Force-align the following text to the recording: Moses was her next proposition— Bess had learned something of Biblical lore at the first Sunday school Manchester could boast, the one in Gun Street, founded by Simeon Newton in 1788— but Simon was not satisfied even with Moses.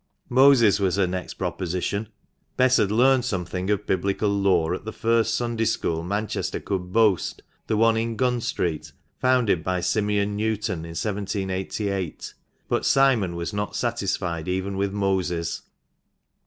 Moses 0.29 0.79
was 0.79 0.95
her 0.95 1.05
next 1.05 1.35
proposition— 1.35 2.09
Bess 2.57 2.77
had 2.77 2.89
learned 2.91 3.23
something 3.23 3.69
of 3.69 3.85
Biblical 3.85 4.29
lore 4.29 4.73
at 4.73 4.83
the 4.83 4.91
first 4.91 5.35
Sunday 5.35 5.65
school 5.65 6.01
Manchester 6.03 6.59
could 6.59 6.91
boast, 6.91 7.43
the 7.67 7.77
one 7.77 7.95
in 7.95 8.15
Gun 8.15 8.41
Street, 8.41 8.93
founded 9.19 9.63
by 9.63 9.79
Simeon 9.79 10.35
Newton 10.35 10.85
in 10.85 10.97
1788— 10.97 12.33
but 12.67 12.83
Simon 12.83 13.35
was 13.35 13.53
not 13.53 13.75
satisfied 13.75 14.47
even 14.47 14.75
with 14.75 14.91
Moses. 14.91 15.61